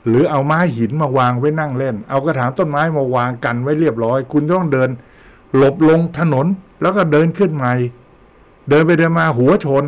[0.07, 4.89] หรือเอาไม้หินมาวางไว้นั่งเล่น เอากระถางต้นไม้มาวางกันไว้เรียบร้อย คุณต้องเดิน
[5.57, 6.45] หลบลงถนน
[6.81, 7.73] แล้วก็เดินขึ้นใหม่
[8.69, 9.83] เดินไปเดินมาหัวชน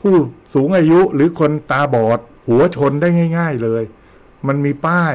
[0.00, 0.14] ผู้
[0.54, 3.08] สูงอายุหรือคนตาบอด หัวชนได้
[3.38, 3.82] ง่าย ๆเลย
[4.46, 5.14] มันมีป้าย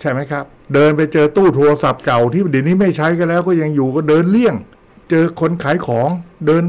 [0.00, 4.54] ใช่ไหมครับ เดินไปเจอตู้โทรศัพท์เก่าที่เดี๋ยวนี้ไม่ใช้กันแล้วก็ยังอยู่ก็เดินเลี่ยง
[5.10, 6.08] เจอคนขายของ
[6.46, 6.64] เดิน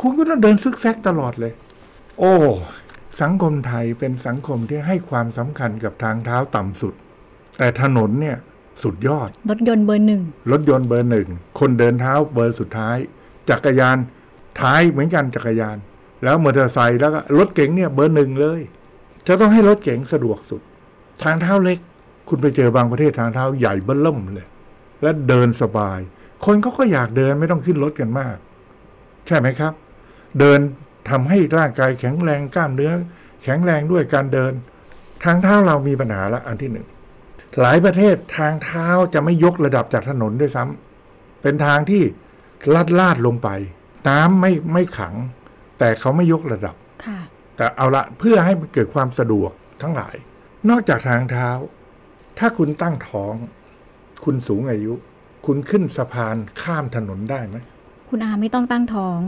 [0.00, 1.52] คุณก็ต้องเดินซึกแซกตลอดเลย
[2.18, 2.34] โอ้
[3.22, 6.94] สังคมไทยเป็นสังคมที่ให้ความสำคัญกับทางเท้าต่ำสุด
[7.58, 8.36] แต่ถนนเนี่ย
[8.82, 11.28] สุดยอด รถยนต์เบอร์หนึ่ง รถยนต์เบอร์หนึ่ง
[11.60, 12.96] คนเดินเท้าเบอร์สุดท้าย
[13.50, 13.96] จักรยาน
[14.60, 15.76] ท้ายเหมือนกันจักรยาน
[16.24, 18.60] แล้วมอเตอร์ไซค์แล้วก็รถเก๋งเนี่ยเบอร์หนึ่งเลย
[19.26, 20.60] จะต้องให้รถเก๋งสะดวกสุด
[21.22, 21.78] ทางเท้าเล็ก
[22.28, 24.48] คุณไปเจอบางประเทศทางเท้าใหญ่เบ้อเริ่มเลย
[25.02, 25.98] และเดินสบาย
[26.44, 28.36] คนเขาก็อยากเดินไม่ต้องขึ้นรถกันมาก
[29.26, 29.72] ใช่ไหมครับ
[30.40, 30.58] เดิน
[31.10, 32.92] ทำให้ร่างกายแข็งแรงกล้ามเนื้อ
[33.42, 34.52] แข็งแรงด้วยการเดิน
[35.24, 36.86] ทางเท้าเรามีปัญหาละอันที่หนึ่ง
[37.60, 42.02] หลายประเทศทางเท้าจะไม่ยกระดับจากถนนด้วยซ้ำเป็นทางที่
[42.74, 43.48] ลาดลาดลงไป
[44.08, 45.14] น้ำไม่ไม่ขัง
[45.78, 46.74] แต่เขาไม่ยกระดับ
[47.06, 47.18] ค่ะ
[47.56, 49.50] แต่เอาละเพื่อให้มันเกิดความสะดวก
[49.82, 50.14] ทั้งหลาย
[50.70, 51.48] นอกจากทางเท้า
[52.38, 53.34] ถ้าคุณตั้งท้อง
[54.24, 54.92] คุณสูงอายุ
[55.46, 57.56] คุณขึ้นสะพานข้ามถนนได้ไหม
[58.08, 59.18] คุณคุณอาไม่ต้องตั้งท้อง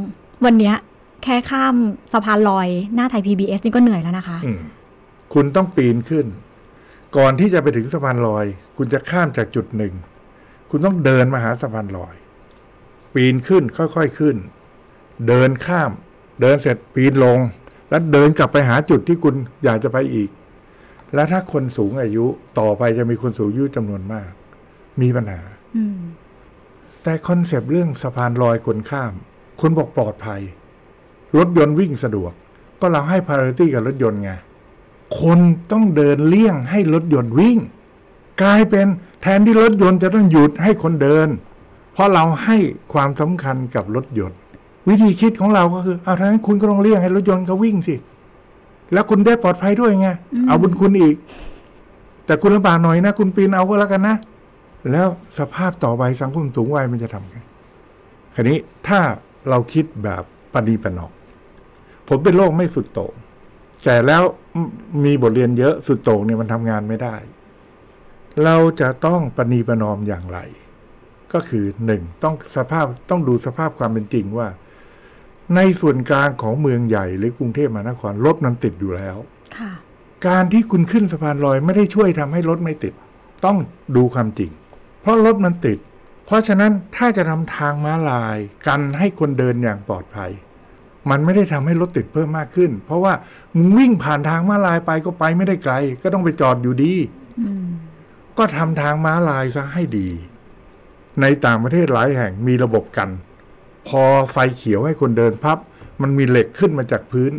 [0.45, 0.77] วันเนี้ย
[1.23, 1.75] แค่ข้าม
[2.13, 4.61] สะพานลอยหน้าไทย PBS นี่ก็เหนื่อยแล้วนะคะอืม
[5.35, 6.27] คุณต้องปีนขึ้น
[7.17, 8.45] ก่อนที่จะไปถึงสะพานลอย
[8.77, 9.95] คุณจะข้ามจากจุดหนึ่ง
[10.71, 12.15] คุณต้องเดินมาหาสะพานลอย
[13.15, 14.37] ปีนขึ้นค่อยๆขึ้น
[15.29, 15.91] เดินข้าม
[16.41, 17.39] เดินเสร็จปีนลง
[17.89, 20.29] แล้วเดินกลับไปหาจุดที่คุณอยากจะไปอีก
[21.15, 22.25] และถ้าคนสูงอายุ
[22.59, 24.31] ต่อไปจะมีคนสูงอายุจำนวนมาก
[25.01, 25.41] มีปัญหา
[25.77, 25.99] อืม
[27.03, 29.13] แต่ concept เรื่องสะพานลอยคนข้าม
[29.61, 30.41] คุณบอกปลอดภัย
[31.37, 32.33] รถยนต์วิ่งสะดวก
[32.81, 34.31] ก็เราให้ priority กับรถยนต์ไง
[35.21, 35.39] คน
[35.73, 37.59] ต้องเดินเลี่ยงให้รถยนต์วิ่ง
[38.43, 38.87] กลายเป็น
[39.23, 41.29] แทนที่รถยนต์จะต้องหยุดให้คนเดิน
[41.93, 42.57] เพราะเราให้
[42.93, 44.39] ความสำคัญกับรถยนต์
[44.89, 47.95] วิธีคิดของเราก็คือเอ้าถ้างั้นคุณก็ต้องเลี่ยงให้รถยนต์เขาวิ่งสิ
[48.93, 50.09] แล้วคุณได้ปลอดภัยด้วยไง
[50.47, 51.17] เอาบุญคุณอีก
[52.27, 54.17] แต่คุณลำบากหน่อยนะ คุณปีนเอาก็แล้วกันนะ
[54.91, 55.07] แล้ว
[55.39, 57.37] สภาพต่อไปสังคมสูงวัยมันจะทำไง
[58.35, 59.01] คราวนี้ถ้า
[59.49, 60.23] เราคิดแบบ
[60.53, 61.13] ปณีประนอม
[62.09, 63.15] ผมเป็นโรคไม่สุดโต่ง
[63.85, 64.23] แต่แล้ว
[64.57, 64.67] ม
[65.05, 67.17] มีบทเรียนเยอะสุดโต่งเนี่ยมันทำงานไม่ได้
[68.45, 70.39] เราจะต้องปณีประนอมอย่างไร
[71.33, 74.49] ก็คือหนึ่งต้องสภาพต้องดูสภาพความเป็นจริงว่า
[75.57, 79.17] ในส่วนกลางของเมืองใหญ่หรือกรุงเทพมหานครรถมันติดอยู่แล้ว
[79.57, 79.73] ค่ะ
[80.27, 82.95] การที่คุณขึ้นสะพานลอยไม่ได้ช่วยทำให้รถไม่ติด
[83.45, 83.57] ต้อง
[83.97, 84.51] ดูความจริง
[85.01, 85.79] เพราะรถมันติด
[86.27, 90.31] เพราะฉะนั้นถ้าจะทำทางม้าลาย กันให้คนเดินอย่างปลอดภัย
[91.11, 93.13] มันไม่ได้ทำให้รถติดเพิ่มมากขึ้น เพราะว่า
[93.57, 96.95] มึงวิ่งผ่านทางม้าลายไปก็ไปไม่ได้ไกล ก็ต้องไปจอดอยู่ดี
[97.41, 97.67] อืม
[98.39, 100.09] ก็ทำทางม้าลายซะให้ดี
[101.21, 103.09] ในต่างประเทศหลายแห่งมีระบบกัน
[103.89, 105.59] พอไฟเขียวให้คนเดินพับ
[106.03, 107.33] มันมีเหล็กขึ้นมาจากพื้น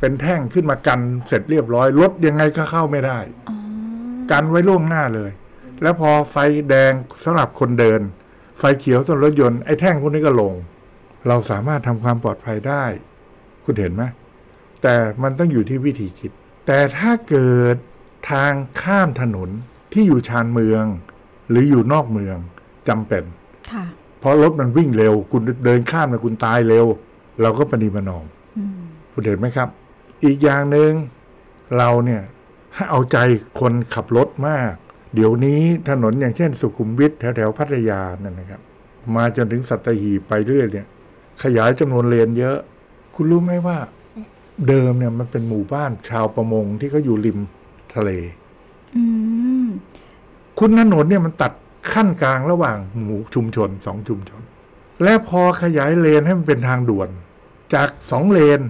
[0.00, 3.56] เป็นแท่งขึ้นมากันเสร็จเรียบร้อยรถยังไงก็เข้าไม่ได้อ๋อ
[4.30, 5.30] กันไว้ล่วงหน้าเลย
[5.82, 6.36] แล้วพอไฟ
[6.70, 6.92] แดง
[7.24, 8.00] สำหรับคนเดิน
[8.58, 10.54] ไฟเขียวสำหรับรถยนต์ไอ้แท่งพวกนี้ก็ลง
[11.28, 12.84] เราสามารถทำความปลอดภัยได้
[13.64, 14.02] คุณเห็นไหม
[14.82, 16.30] แต่มันต้องอยู่ที่วิธีคิด
[16.66, 17.76] แต่ถ้าเกิด
[18.30, 19.48] ทางข้ามถนน
[19.92, 20.84] ที่อยู่ชานเมือง
[21.50, 22.36] หรืออยู่นอกเมือง
[22.88, 23.24] จำเป็น
[23.72, 23.84] ค่ะ
[24.22, 26.86] เพราะรถมันวิ่งเร็ว คุณเดินข้ามแล้วคุณตายเร็ว
[27.42, 28.24] เราก็ปฏิบัตินอม
[28.58, 28.80] อืม
[29.12, 29.68] คุณเห็นไหมครับ
[30.24, 30.90] อีกอย่างหนึ่ง
[31.78, 32.22] เราเนี่ย
[32.74, 33.16] ให้เอาใจ
[33.60, 34.72] คนขับรถมาก
[35.14, 38.60] เดี๋ยวนี้ถนนอย่างเช่นสุขุมวิทแถวแถวๆพัทยานั่นนะครับ
[39.14, 40.86] มาจนถึงสัตหีบไปเรื่อยเนี่ย
[41.42, 42.58] ขยายจำนวนเลนเยอะ
[43.14, 43.78] คุณรู้ไหมว่า
[44.68, 47.38] เดิมเนี่ยมันเป็นหมู่บ้านชาวประมงที่เขาอยู่ริม
[47.94, 48.10] ทะเล
[48.96, 49.02] อื
[49.64, 49.66] ม
[50.58, 51.52] คุณถนนเนี่ยมันตัด
[51.92, 54.42] ขั้นกลางระหว่างหมู่ชุมชนสองชุมชน
[55.02, 57.08] และพอขยายเลนให้มันเป็นทางด่วน
[57.74, 58.60] จากสองเลน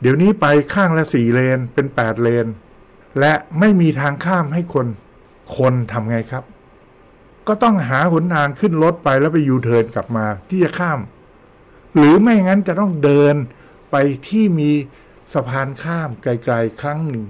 [0.00, 2.46] เดี๋ยวนี้ไปข้างละสี่เลนเป็นแปดเลน
[3.20, 4.86] และไม่มีทางข้ามให้คน
[5.56, 6.44] คนทำไงครับ
[7.48, 11.00] ก็ต้องหาหนทางขึ้นรถไปแล้วไปยูเทิร์นกลับมาที่จะข้าม
[11.96, 13.34] หรือไม่งั้นจะต้องเดิน
[13.90, 13.96] ไป
[14.28, 14.70] ที่มี
[15.34, 17.24] สะพานข้ามไกลๆครั้งหนึ่ง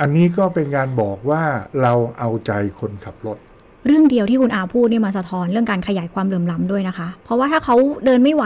[0.00, 1.44] อันนี้ก็เป็นการบอกว่า
[1.82, 3.38] เราเอาใจคนขับรถ
[3.86, 8.44] เรื่องเดียวที่คุณอาพูดนี่มาสะท้อนเรื่องการขยายความเหลื่อมล้ำด้วยนะคะ เพราะว่าถ้าเขาเดินไม่ไหว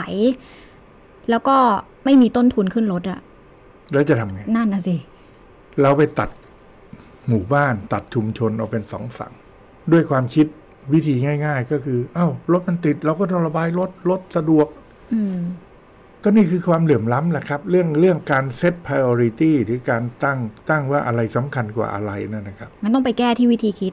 [1.31, 1.57] แล้วก็
[2.05, 3.21] ไม่มีต้นทุนขึ้นรถอะ
[3.93, 4.97] แล้วจะทำไง นั่นนะสิ
[5.83, 6.31] เราไปตัด
[7.29, 9.33] หมู่บ้านตัดชุมชนออกเป็นสองฝั่ง
[9.93, 10.47] ด้วยความคิด
[10.93, 14.67] วิธีง่าย ๆ ก็คือเอ้ารถมันติด เราก็ต้องระบายรถรถสะดวก
[15.15, 15.39] อืม
[16.23, 20.39] ก็นี่คือความเหลื่อมล้ำแหละครับ เรื่องเรื่องการเซต priority หรือการตั้ง
[20.71, 23.93] ตั้งว่าอะไรสำคัญกว่าอะไรนั่นนะครับ มันต้องไปแก้ที่วิธีคิด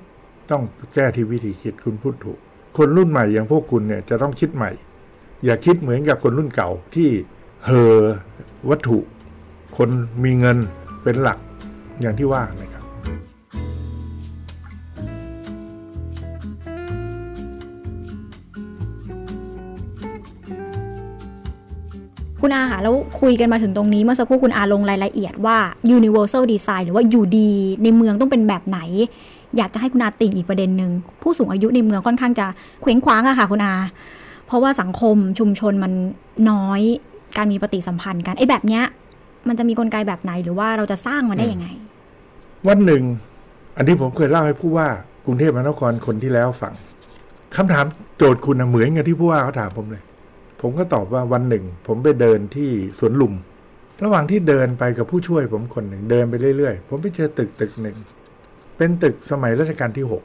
[0.51, 0.63] ต้อง
[0.95, 2.39] แก้ที่วิธีคิดคุณพูดถูก
[2.77, 4.71] คนรุ่นใหม่อย่างพวกคุณเนี่ยจะต้องคิดใหม่
[5.45, 7.09] อย่าคิดเหมือนกับคนรุ่นเก่าที่
[7.65, 8.01] เฮอ
[8.69, 8.99] วัตถุ
[9.77, 9.89] คน
[10.23, 10.57] มีเงิน
[11.03, 11.39] เป็นหลัก
[12.01, 12.83] อย่างที่ว่านะครับ
[22.41, 25.57] คุณอาค่ะแล้วคุยกันมาถึงตรงนี้เมื่อสักครู่คุณอาลงรายละเอียดว่า
[25.97, 27.51] universal design หรือว่าอยู่ดี
[27.83, 28.79] ในเมืองต้องเป็นแบบไหน
[29.57, 30.91] อยากจะให้คุณอาติ่งอีกประเด็นหนึ่ง
[31.21, 32.47] ผู้สูงอายุในเมืองค่อนข้างจะ
[32.81, 33.75] เคว้งคว้างอะค่ะคุณอา
[34.47, 35.91] เพราะว่าสังคมชุมชนมัน
[36.51, 36.81] น้อย
[37.37, 38.83] การมีปฏิสัมพันธ์กันไอ้แบบเนี้ย
[39.47, 41.67] มันจะมีกลไกแบบไหนหรือว่าเราจะสร้างมันได้ยังไง
[42.67, 43.03] วันหนึ่ง
[43.77, 44.87] อันนี้ผมเคยเล่าให้ผู้ว่า
[45.25, 46.73] กรุงเทพมหานครคนที่แล้วฟัง
[47.55, 47.85] คำถาม
[48.17, 50.03] โจทย์คุณเหมือนกับที่ผู้ว่าเขาถามผมเลย
[50.61, 53.33] ผมก็ตอบว่าวันหนึ่ง ผมไปเดินที่สวนลุม
[54.03, 57.97] ระหว่างที่เดินไปกับผู้ช่วยผมคนหนึ่งเดินไปเรื่อยๆ ผมไปเจอตึกตึกหนึ่ง
[58.77, 60.23] เป็นตึกสมัยรัชกาลที่หก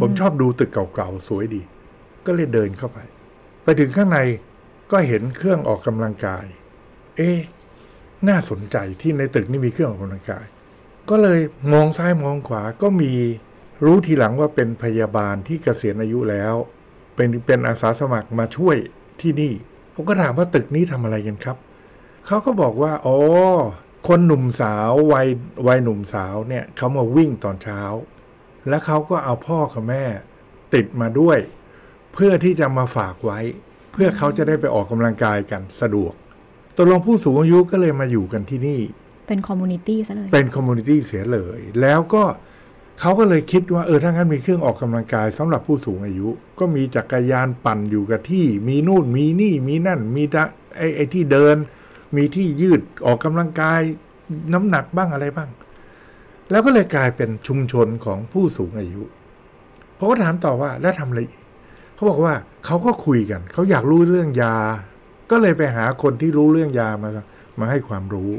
[0.00, 1.62] ผมชอบดูตึกเก่าๆ สวยดี
[2.26, 2.98] ก็เลยเดินเข้าไป
[3.64, 4.18] ไปถึงข้างใน
[4.92, 6.46] ก็เห็นเครื่องออกกำลังกาย
[7.16, 7.38] เอ๊ะ
[8.28, 10.46] น่าสนใจที่ในตึกนี่มีเครื่องออกกำลังกาย
[11.10, 11.40] ก็เลย
[11.72, 13.12] มองซ้ายมองขวาก็มี
[13.84, 16.54] รู้ทีหลังว่าเป็นพยาบาลที่เกษียณอายุแล้ว
[17.16, 18.76] เป็นเป็นอาสาสมัครมาช่วย
[19.20, 19.52] ที่นี่
[19.94, 21.56] ผมก็ถามว่าตึกนี้ทำอะไรกันครับ
[22.26, 23.16] เขาก็บอกว่า อ๋อ
[24.08, 25.28] คนหนุ่มสาววัย
[25.66, 27.82] วัยหนุ่มสาวเนี่ยเขามาวิ่งตอนเช้า
[28.68, 30.04] แล้วเขาก็เอาพ่อกับแม่
[30.74, 31.38] ติดมาด้วย
[32.14, 33.40] เพื่อที่จะมาฝากไว้
[33.92, 36.12] เพื่อเขาจะได้ไปออกกำลังกายกันสะดวก
[36.76, 38.80] ตกลงผู้สูงอายุก็เลยมาอยู่กันที่นี่
[39.28, 42.24] เป็น community ซะเลยเป็น community เสียเลย แล้วก็
[43.00, 50.44] เขาก็เลยคิดว่าเออถ้างั้นมีเครื่องออกกำลังกายสำหรับผู้สูงอายุ ก็มีจักรยานปั่นอยู่กับที่ มีนู่นมีนี่มีนั่นมีดะ
[50.76, 51.56] ไอ้ไอ้ที่เดิน
[52.16, 53.80] มีที่ยืดออกกำลังกาย
[54.52, 55.50] น้ำหนักบ้างอะไรบ้าง
[56.50, 59.02] แล้วก็เลยกลายเป็นชุมชนของผู้สูงอายุ
[59.98, 61.44] ผมก็ถามต่อว่าแล้วทำอะไรอีก
[61.94, 64.56] เขาบอกว่าเขาก็คุยกันเขาอยากรู้เรื่องยา
[65.30, 67.10] ก็เลยไปหาคนที่รู้เรื่องยามา
[67.58, 68.32] มาให้ความรู้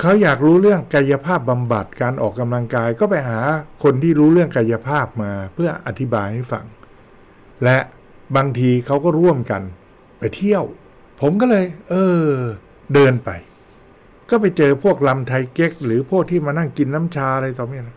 [0.00, 3.40] เขาอยากรู้เรื่องกายภาพบำบัดการออกกำลังกาย ก็ไปหา
[3.82, 6.64] คนที่รู้เรื่องกายภาพมาเพื่ออธิบายให้ฟัง
[7.64, 7.78] และ
[8.36, 9.62] บางทีเขาก็ร่วมกัน
[10.18, 10.64] ไปเที่ยว
[11.20, 12.24] ผมก็เลย เออ
[12.94, 13.30] เดินไป
[14.28, 17.96] ก็ไปเจอพวกลำไทยเก๊ก หรือพวกที่มานั่งกินน้ำชาอะไรต่อเนี้ยนะ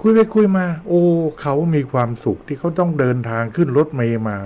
[0.00, 1.02] คุยไปคุยมา โอ้
[1.40, 4.38] เขามีความสุขที่เขาต้องเดินทางขึ้นรถเมย์มา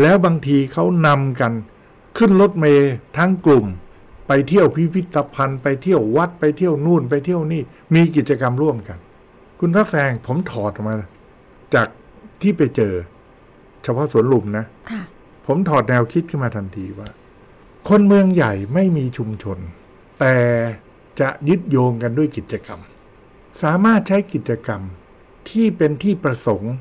[0.00, 1.52] แล้วบางทีเขานำกัน
[2.18, 3.66] ขึ้นรถเมย์ทั้งกลุ่ม
[4.28, 7.62] ไปเที่ยวพิพิธภัณฑ์ไปเที่ยววัดไปเที่ยวนู่นไปเที่ยวนี่
[7.94, 8.98] มีกิจกรรมร่วมกัน
[9.60, 10.94] คุณพระแฟงผมถอดออกมา
[11.74, 11.88] จาก
[12.42, 12.94] ที่ไปเจอ
[13.82, 15.02] เฉพาะสวนลุมนะค่ะ
[15.46, 17.08] ผมถอดแนวคิดขึ้นมาทันทีว่า
[17.92, 19.58] คนเมืองใหญ่ไม่มีชุมชน
[20.20, 20.36] แต่
[21.20, 22.80] จะยึดโยงกันด้วยกิจกรรม
[23.62, 24.82] สามารถใช้กิจกรรม
[25.50, 26.74] ที่เป็นที่ประสงค์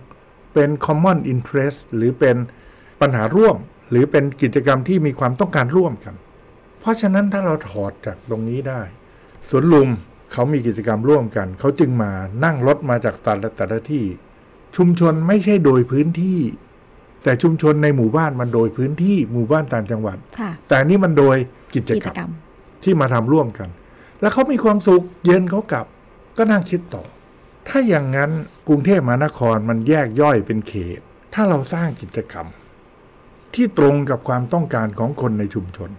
[0.53, 2.35] เป็น common interest หรือเป็น
[3.01, 3.55] ปัญหาร่วม
[3.89, 6.15] หรือเป็นกิจกรรมที่มีความต้องการร่วมกัน
[6.79, 8.81] เพราะฉะนั้นถ้าเราถอดจากตรงนี้ได้
[9.49, 9.89] สวนลุม
[10.31, 12.11] เขามีกิจกรรมร่วมกัน เขาจึงมา
[12.43, 14.05] นั่งรถมาจากแต่ละแต่ละที่
[14.75, 16.39] ชุมชนไม่ใช่โดยพื้นที่
[17.23, 21.37] แต่ชุมชนในหมู่บ้านมันโดยพื้นที่หมู่บ้านต่างจังหวัดค่ะแต่อันนี่มันโดย
[21.73, 22.31] กิจกิกจรรมกรรม
[22.83, 23.69] ที่มาทำร่วมกัน
[24.21, 25.85] แล้วเขามีความสุขเย็นเขากลับ
[26.37, 27.03] ก็นั่งคิดต่อ
[27.67, 28.31] ถ้าอย่างนั้น
[28.67, 30.99] กรุงเทพมหานครมันแยกย่อยเป็นเขต
[31.33, 32.47] ถ้าเราสร้างกิจกรรม
[33.55, 35.91] ที่ตรงกับความต้องการของคนในชุมชน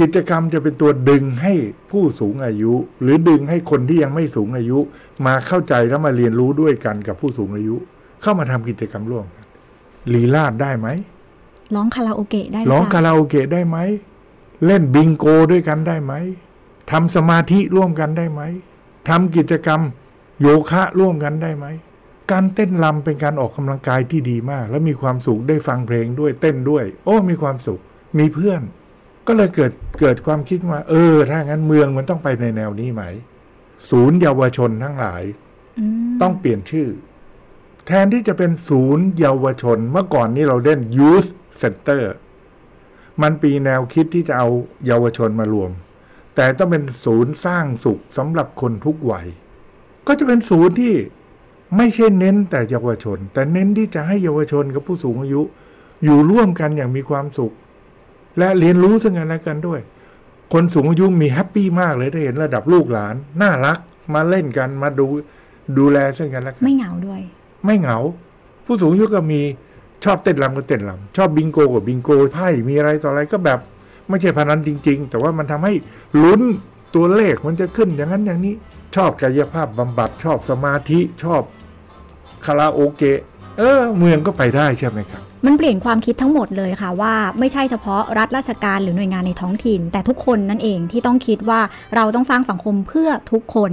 [0.00, 1.54] กิจกรรมจะเป็นตัวดึงให้
[1.90, 4.78] ผู้สูงอายุ หรือดึงให้คนที่ยังไม่สูงอายุ
[5.26, 7.76] มาเข้าใจแล้วมาเรียนรู้ด้วยกันกับผู้สูงอายุ
[8.22, 9.43] เข้ามาทำกิจกรรมร่วมกัน
[10.14, 10.88] ลีลาดได้ไหม
[11.74, 13.78] ร้องคาราโอเกะได้หรืร้องเปคาล่าราโอเกะได้ไหม
[14.66, 16.12] เล่นบิงโกด้วยกันได้ไหม
[16.90, 18.42] ทำสมาธิร่วมกันได้ไหม
[19.08, 19.80] ทำกิจกรรม
[20.40, 21.66] โยคะร่วมกันได้ไหม
[22.30, 27.80] การเต้นรำเป็นการออกกำลังกายที่ดีมาก และมีความสุขได้ฟังเพลงด้วยเต้นด้วย โอ้ มีความสุข
[28.18, 28.60] มีเพื่อน
[29.26, 33.02] ก็เลยเกิดเกิดความคิดว่า เออ ถ้างั้นเมืองมันต้องไปในแนวนี้ไหม
[33.90, 35.22] ศูนย์เยาวชนทั้งหลาย
[35.78, 36.88] อืมต้องเปลี่ยนชื่อ
[37.86, 41.28] แทนที่จะเป็นศูนย์เยาวชน เมื่อก่อนนี้เราเล่น Youth
[41.60, 42.02] Center
[43.22, 44.48] มันเป็นแนวคิดที่จะเอา
[44.86, 45.70] เยาวชนมารวม
[46.36, 49.26] แต่ต้องเป็นศูนย์สร้างสุขสำหรับคนทุกวัย
[50.06, 50.94] ก็จะเป็นศูนย์ที่
[51.76, 55.42] ไม่ใช่เน้นแต่เยาวชน แต่เน้นที่จะให้เยาวชนกับผู้สูงอายุ
[56.04, 57.52] อยู่ร่วมกันอย่างมีความสุข
[58.38, 59.80] และเรียนรู้ซึ่งกันและกันด้วย
[60.52, 63.78] คนสูงอายุมี happy มากเลยได้เห็นระดับลูกหลาน น่ารัก
[64.14, 65.06] มาเล่นกันมาดู
[65.78, 67.20] ดูแลซึ่งกันและกันไม่เหงาด้วย
[67.64, 67.98] ไม่เหงา
[68.64, 69.40] ผู้สูงอายุก็มี
[70.04, 73.58] ชอบเต้นรำก็เต้นรำชอบบิงโกก็บิงโกไพ่มีอะไรต่ออะไรก็แบบ
[74.08, 75.72] ไม่ใช่พนันจริง ๆ แต่ว่ามันทำให้
[76.22, 76.40] ลุ้น
[76.94, 78.54] ตัวเลขมันจะขึ้นอย่างนั้นอย่างนี้
[78.96, 81.42] ชอบกายภาพบำบัดชอบสมาธิชอบ
[82.44, 83.20] คาราโอเกะ
[83.58, 91.60] เออเมืองก็ไปได้ใช่ไหมครับ มันเปลี่ยนความคิดทั้งหมดเลยค่ะว่าไม่ใช่เฉพาะรัฐราชการหรือหน่วยงานในท้องถิ่น แต่ทุกคนนั่นเองที่ต้องคิดว่า
[91.94, 93.72] เราต้องสร้างสังคมเพื่อทุกคน